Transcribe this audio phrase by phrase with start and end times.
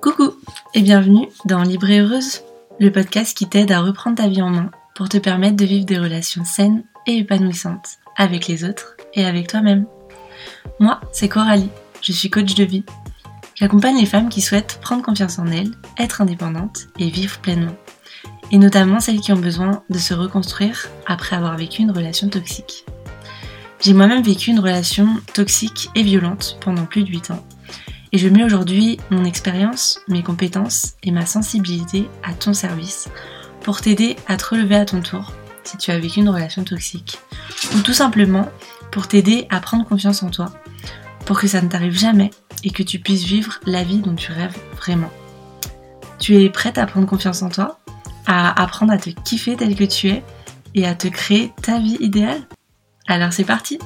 [0.00, 0.32] Coucou
[0.72, 2.40] et bienvenue dans Libre Heureuse,
[2.80, 5.84] le podcast qui t'aide à reprendre ta vie en main pour te permettre de vivre
[5.84, 9.86] des relations saines et épanouissantes avec les autres et avec toi-même.
[10.80, 11.68] Moi, c'est Coralie,
[12.00, 12.84] je suis coach de vie.
[13.54, 17.76] J'accompagne les femmes qui souhaitent prendre confiance en elles, être indépendantes et vivre pleinement.
[18.52, 22.86] Et notamment celles qui ont besoin de se reconstruire après avoir vécu une relation toxique.
[23.82, 27.44] J'ai moi-même vécu une relation toxique et violente pendant plus de 8 ans.
[28.12, 33.08] Et je mets aujourd'hui mon expérience, mes compétences et ma sensibilité à ton service
[33.62, 35.32] pour t'aider à te relever à ton tour
[35.64, 37.18] si tu as vécu une relation toxique.
[37.74, 38.48] Ou tout simplement
[38.92, 40.52] pour t'aider à prendre confiance en toi,
[41.24, 42.30] pour que ça ne t'arrive jamais
[42.62, 45.10] et que tu puisses vivre la vie dont tu rêves vraiment.
[46.18, 47.78] Tu es prête à prendre confiance en toi,
[48.26, 50.22] à apprendre à te kiffer tel que tu es
[50.74, 52.46] et à te créer ta vie idéale?
[53.08, 53.78] Alors c'est parti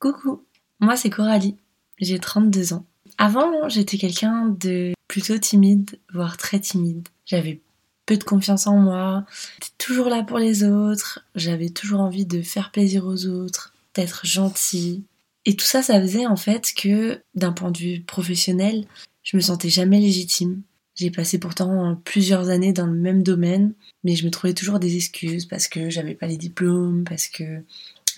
[0.00, 0.42] Coucou,
[0.80, 1.56] moi c'est Coralie,
[1.98, 2.86] j'ai 32 ans.
[3.18, 7.06] Avant, j'étais quelqu'un de plutôt timide, voire très timide.
[7.26, 7.60] J'avais
[8.06, 9.26] peu de confiance en moi,
[9.60, 14.24] j'étais toujours là pour les autres, j'avais toujours envie de faire plaisir aux autres, d'être
[14.24, 15.02] gentille.
[15.44, 18.86] Et tout ça, ça faisait en fait que, d'un point de vue professionnel,
[19.22, 20.62] je me sentais jamais légitime.
[20.94, 24.96] J'ai passé pourtant plusieurs années dans le même domaine, mais je me trouvais toujours des
[24.96, 27.62] excuses parce que j'avais pas les diplômes, parce que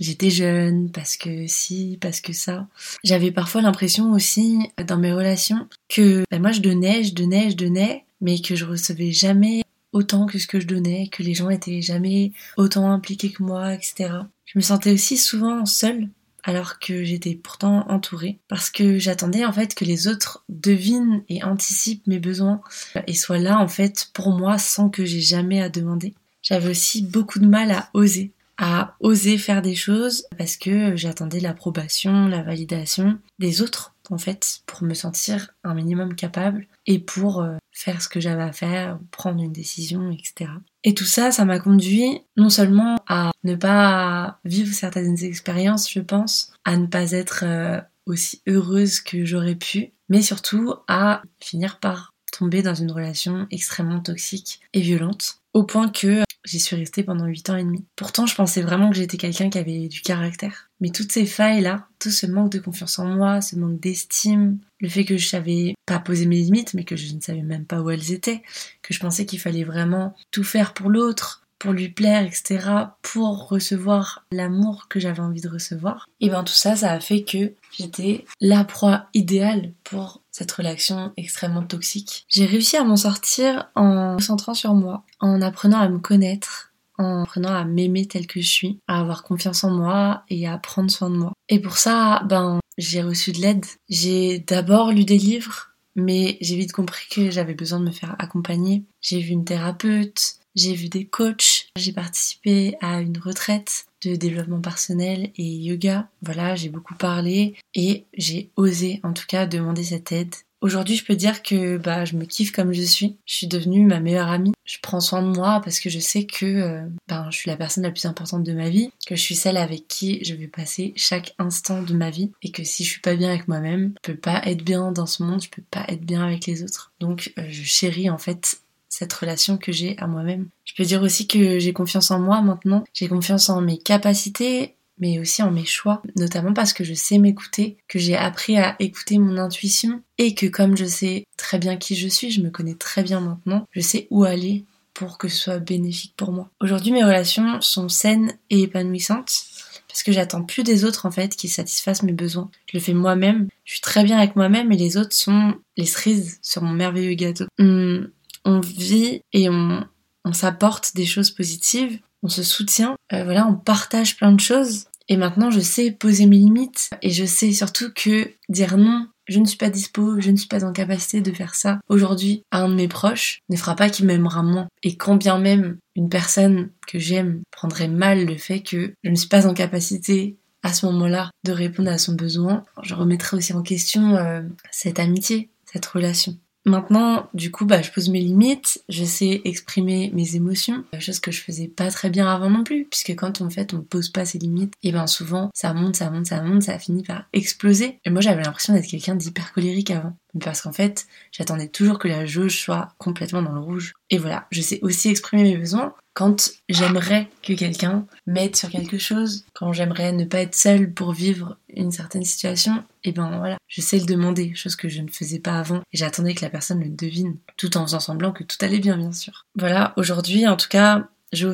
[0.03, 2.67] j'étais jeune, parce que si, parce que ça.
[3.05, 7.57] J'avais parfois l'impression aussi dans mes relations que ben moi je donnais, je donnais, je
[7.57, 11.51] donnais, mais que je recevais jamais autant que ce que je donnais, que les gens
[11.51, 14.11] étaient jamais autant impliqués que moi, etc.
[14.47, 16.09] Je me sentais aussi souvent seule
[16.45, 21.45] alors que j'étais pourtant entourée parce que j'attendais en fait que les autres devinent et
[21.45, 22.61] anticipent mes besoins
[23.07, 26.15] et soient là en fait pour moi sans que j'ai jamais à demander.
[26.43, 31.41] J'avais aussi beaucoup de mal à oser à oser faire des choses parce que j'attendais
[31.41, 37.43] l'approbation, la validation des autres en fait pour me sentir un minimum capable et pour
[37.43, 40.51] euh, faire ce que j'avais à faire, prendre une décision, etc.
[40.85, 46.01] Et tout ça, ça m'a conduit non seulement à ne pas vivre certaines expériences, je
[46.01, 51.79] pense, à ne pas être euh, aussi heureuse que j'aurais pu, mais surtout à finir
[51.79, 52.12] par
[52.49, 57.51] dans une relation extrêmement toxique et violente, au point que J'y suis restée pendant 8
[57.51, 57.85] ans et demi.
[57.95, 60.71] Pourtant, je pensais vraiment que j'étais quelqu'un qui avait du caractère.
[60.81, 64.89] Mais toutes ces failles-là, tout ce manque de confiance en moi, ce manque d'estime, le
[64.89, 67.81] fait que je savais pas poser mes limites, mais que je ne savais même pas
[67.81, 68.43] où elles étaient,
[68.83, 72.59] que je pensais qu'il fallait vraiment tout faire pour l'autre, pour lui plaire, etc.,
[73.03, 76.09] pour recevoir l'amour que j'avais envie de recevoir.
[76.21, 81.13] Et ben tout ça, ça a fait que j'étais la proie idéale pour cette relation
[81.17, 82.25] extrêmement toxique.
[82.29, 86.73] J'ai réussi à m'en sortir en me centrant sur moi, en apprenant à me connaître,
[86.99, 90.59] en apprenant à m'aimer tel que je suis, à avoir confiance en moi et à
[90.59, 91.33] prendre soin de moi.
[91.49, 93.67] Et pour ça, ben, j'ai reçu de l'aide.
[93.89, 98.17] J'ai d'abord lu des livres, mais j'ai vite compris que j'avais besoin de me faire
[98.19, 98.85] accompagner.
[99.01, 104.61] J'ai vu une thérapeute, j'ai vu des coachs, j'ai participé à une retraite de développement
[104.61, 106.09] personnel et yoga.
[106.23, 110.35] Voilà, j'ai beaucoup parlé et j'ai osé en tout cas demander cette aide.
[110.63, 113.17] Aujourd'hui, je peux dire que bah je me kiffe comme je suis.
[113.27, 114.53] Je suis devenue ma meilleure amie.
[114.65, 117.57] Je prends soin de moi parce que je sais que euh, ben, je suis la
[117.57, 120.47] personne la plus importante de ma vie, que je suis celle avec qui je vais
[120.47, 123.95] passer chaque instant de ma vie et que si je suis pas bien avec moi-même,
[124.07, 126.63] je peux pas être bien dans ce monde, je peux pas être bien avec les
[126.63, 126.93] autres.
[127.01, 128.62] Donc euh, je chéris en fait
[128.93, 130.49] cette relation que j'ai à moi-même.
[130.67, 134.75] Je peux dire aussi que j'ai confiance en moi maintenant, j'ai confiance en mes capacités,
[134.99, 138.77] mais aussi en mes choix, notamment parce que je sais m'écouter, que j'ai appris à
[138.81, 142.51] écouter mon intuition et que comme je sais très bien qui je suis, je me
[142.51, 146.51] connais très bien maintenant, je sais où aller pour que ce soit bénéfique pour moi.
[146.61, 149.45] Aujourd'hui, mes relations sont saines et épanouissantes
[149.89, 152.51] parce que j'attends plus des autres en fait qui satisfassent mes besoins.
[152.67, 155.87] Je le fais moi-même, je suis très bien avec moi-même et les autres sont les
[155.87, 157.47] cerises sur mon merveilleux gâteau.
[157.59, 158.11] Hum,
[158.45, 159.87] on vit et on,
[160.33, 164.87] s'apporte des choses positives, on se soutient, euh, voilà, on partage plein de choses.
[165.09, 169.39] Et maintenant, je sais poser mes limites et je sais surtout que dire non, je
[169.39, 172.63] ne suis pas dispo, je ne suis pas en capacité de faire ça aujourd'hui à
[172.63, 174.69] un de mes proches ne fera pas qu'il m'aimera moins.
[174.83, 179.17] Et quand bien même une personne que j'aime prendrait mal le fait que je ne
[179.17, 183.53] suis pas en capacité à ce moment-là de répondre à son besoin, je remettrai aussi
[183.53, 186.37] en question euh, cette amitié, cette relation.
[186.65, 191.33] Maintenant, du coup, bah, je pose mes limites, je sais exprimer mes émotions, chose que
[191.33, 194.25] je faisais pas très bien avant non plus, puisque quand en fait on pose pas
[194.25, 197.99] ses limites, et ben souvent ça monte, ça monte, ça monte, ça finit par exploser.
[198.05, 200.17] Et moi j'avais l'impression d'être quelqu'un d'hyper colérique avant.
[200.41, 203.93] Parce qu'en fait, j'attendais toujours que la jauge soit complètement dans le rouge.
[204.11, 208.99] Et voilà, je sais aussi exprimer mes besoins quand j'aimerais que quelqu'un m'aide sur quelque
[208.99, 213.57] chose, quand j'aimerais ne pas être seule pour vivre une certaine situation, et ben voilà,
[213.67, 216.51] je sais le demander, chose que je ne faisais pas avant, et j'attendais que la
[216.51, 219.47] personne le devine, tout en faisant semblant que tout allait bien, bien sûr.
[219.57, 221.49] Voilà, aujourd'hui, en tout cas, je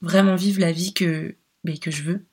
[0.00, 1.34] vraiment vivre la vie que,
[1.80, 2.24] que je veux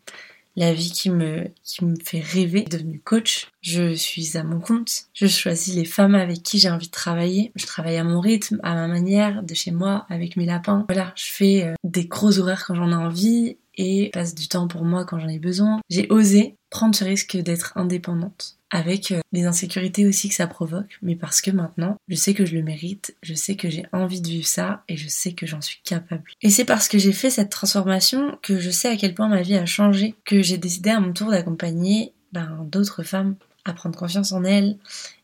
[0.55, 2.63] la vie qui me, qui me fait rêver.
[2.63, 5.03] Devenue coach, je suis à mon compte.
[5.13, 7.51] Je choisis les femmes avec qui j'ai envie de travailler.
[7.55, 10.85] Je travaille à mon rythme, à ma manière, de chez moi, avec mes lapins.
[10.89, 14.67] Voilà, je fais euh, des gros horaires quand j'en ai envie et passe du temps
[14.67, 15.79] pour moi quand j'en ai besoin.
[15.89, 20.97] J'ai osé prendre ce risque d'être indépendante avec euh, les insécurités aussi que ça provoque,
[21.01, 24.21] mais parce que maintenant, je sais que je le mérite, je sais que j'ai envie
[24.21, 26.23] de vivre ça et je sais que j'en suis capable.
[26.41, 29.41] Et c'est parce que j'ai fait cette transformation que je sais à quel point ma
[29.41, 33.35] vie a changé, que j'ai décidé à mon tour d'accompagner ben, d'autres femmes
[33.65, 34.77] à prendre confiance en elles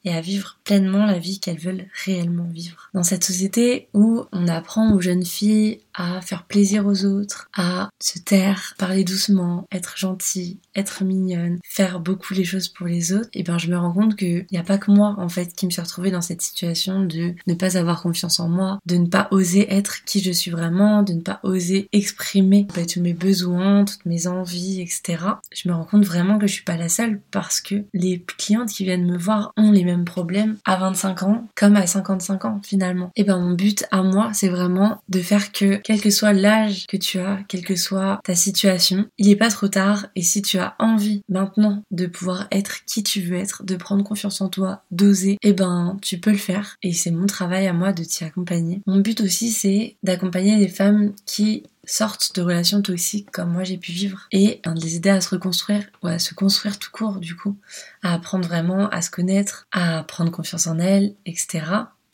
[0.05, 2.89] et à vivre pleinement la vie qu'elles veulent réellement vivre.
[2.93, 7.89] Dans cette société où on apprend aux jeunes filles à faire plaisir aux autres, à
[7.99, 13.29] se taire, parler doucement, être gentille, être mignonne, faire beaucoup les choses pour les autres,
[13.33, 15.65] et ben je me rends compte qu'il n'y a pas que moi en fait qui
[15.65, 19.07] me suis retrouvée dans cette situation de ne pas avoir confiance en moi, de ne
[19.07, 23.85] pas oser être qui je suis vraiment, de ne pas oser exprimer tous mes besoins,
[23.85, 25.23] toutes mes envies, etc.
[25.51, 28.69] Je me rends compte vraiment que je suis pas la seule parce que les clientes
[28.69, 32.61] qui viennent me voir ont les mêmes problème à 25 ans comme à 55 ans
[32.63, 33.11] finalement.
[33.15, 36.85] Et ben mon but à moi c'est vraiment de faire que quel que soit l'âge
[36.85, 40.07] que tu as, quelle que soit ta situation, il est pas trop tard.
[40.17, 44.03] Et si tu as envie maintenant de pouvoir être qui tu veux être, de prendre
[44.03, 46.75] confiance en toi, d'oser, et ben tu peux le faire.
[46.83, 48.81] Et c'est mon travail à moi de t'y accompagner.
[48.85, 53.77] Mon but aussi c'est d'accompagner des femmes qui sortent de relations toxiques comme moi j'ai
[53.77, 54.27] pu vivre.
[54.33, 57.55] Et de les aider à se reconstruire ou à se construire tout court du coup,
[58.03, 61.61] à apprendre vraiment à se connaître, à prendre confiance en elles, etc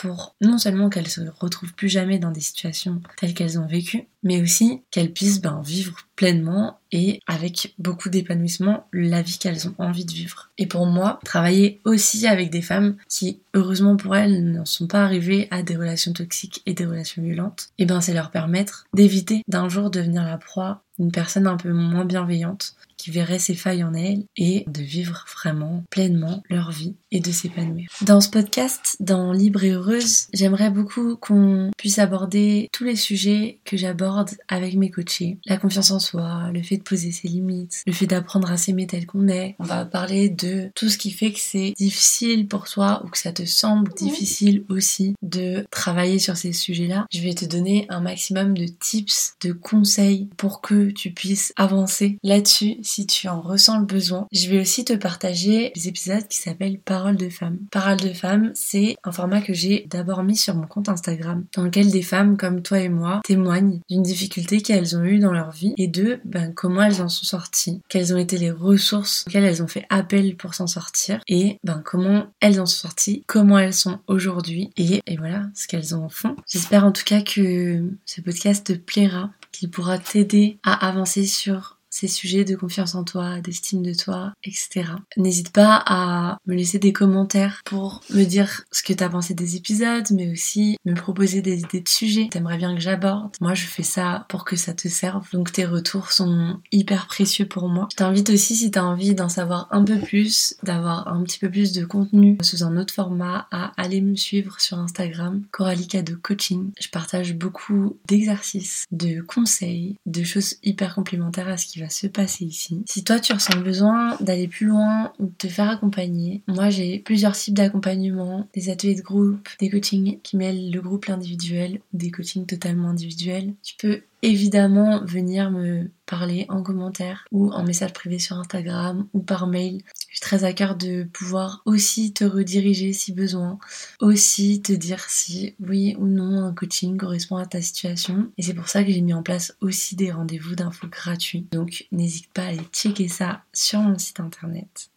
[0.04, 4.10] pour non seulement qu'elles se retrouvent plus jamais dans des situations telles qu'elles ont vécues,
[4.22, 9.76] mais aussi qu'elles puissent ben, vivre pleinement et avec beaucoup d'épanouissement la vie qu'elles ont
[9.78, 10.52] envie de vivre.
[10.58, 15.06] Et pour moi, travailler aussi avec des femmes qui, heureusement pour elles, n'en sont pas
[15.06, 19.42] arrivées à des relations toxiques et des relations violentes, et ben c'est leur permettre d'éviter
[19.48, 23.84] d'un jour devenir la proie d'une personne un peu moins bienveillante qui verrait ses failles
[23.84, 27.90] en elles et de vivre vraiment pleinement leur vie et de s'épanouir.
[28.02, 33.60] Dans ce podcast, dans Libre et Heureuse, j'aimerais beaucoup qu'on puisse aborder tous les sujets
[33.66, 35.38] que j'aborde avec mes coachés.
[35.46, 38.88] La confiance en soi, le fait de poser ses limites, le fait d'apprendre à s'aimer
[38.88, 39.58] tel qu'on est.
[39.60, 43.18] On va parler de tout ce qui fait que c'est difficile pour toi ou que
[43.18, 47.06] ça te semble difficile aussi de travailler sur ces sujets-là.
[47.12, 52.18] Je vais te donner un maximum de tips, de conseils pour que tu puisses avancer
[52.24, 54.28] là-dessus si tu en ressens le besoin.
[54.32, 57.58] Je vais aussi te partager des épisodes qui s'appellent Parole de femmes.
[57.72, 61.64] Parole de femmes, c'est un format que j'ai d'abord mis sur mon compte Instagram, dans
[61.64, 65.50] lequel des femmes comme toi et moi témoignent d'une difficulté qu'elles ont eue dans leur
[65.50, 69.46] vie et de ben, comment elles en sont sorties, quelles ont été les ressources auxquelles
[69.46, 73.58] elles ont fait appel pour s'en sortir et ben, comment elles en sont sorties, comment
[73.58, 76.36] elles sont aujourd'hui et, et voilà ce qu'elles en font.
[76.48, 81.80] J'espère en tout cas que ce podcast te plaira, qu'il pourra t'aider à avancer sur
[81.94, 84.86] ces sujets de confiance en toi, d'estime de toi, etc.
[85.16, 89.56] N'hésite pas à me laisser des commentaires pour me dire ce que t'as pensé des
[89.56, 93.36] épisodes, mais aussi me proposer des idées de sujets t'aimerais bien que j'aborde.
[93.42, 97.48] Moi, je fais ça pour que ça te serve, donc tes retours sont hyper précieux
[97.48, 97.88] pour moi.
[97.92, 101.50] Je t'invite aussi, si t'as envie d'en savoir un peu plus, d'avoir un petit peu
[101.50, 106.16] plus de contenu sous un autre format, à aller me suivre sur Instagram, Coralie Cadeau
[106.22, 106.72] Coaching.
[106.82, 112.08] Je partage beaucoup d'exercices, de conseils, de choses hyper complémentaires à ce qui va se
[112.08, 112.84] passer ici.
[112.86, 117.00] Si toi tu ressens besoin d'aller plus loin ou de te faire accompagner, moi j'ai
[117.00, 122.12] plusieurs types d'accompagnement, des ateliers de groupe, des coachings qui mêlent le groupe l'individuel des
[122.12, 123.54] coachings totalement individuels.
[123.64, 129.20] Tu peux évidemment venir me parler en commentaire ou en message privé sur Instagram ou
[129.20, 129.84] par mail.
[130.24, 133.60] Très à cœur de pouvoir aussi te rediriger si besoin,
[134.00, 138.32] aussi te dire si oui ou non un coaching correspond à ta situation.
[138.38, 141.46] Et c'est pour ça que j'ai mis en place aussi des rendez-vous d'infos gratuits.
[141.52, 144.92] Donc n'hésite pas à aller checker ça sur mon site internet.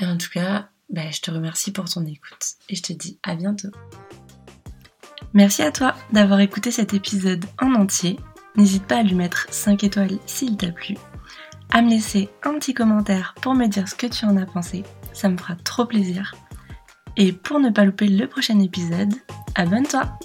[0.00, 3.18] Et en tout cas, bah, je te remercie pour ton écoute et je te dis
[3.24, 3.72] à bientôt.
[5.34, 8.16] Merci à toi d'avoir écouté cet épisode en entier
[8.58, 10.96] N'hésite pas à lui mettre 5 étoiles s'il t'a plu,
[11.70, 14.84] à me laisser un petit commentaire pour me dire ce que tu en as pensé,
[15.12, 16.34] ça me fera trop plaisir.
[17.16, 19.12] Et pour ne pas louper le prochain épisode,
[19.54, 20.18] abonne-toi